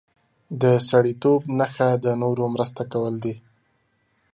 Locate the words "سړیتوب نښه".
0.89-1.89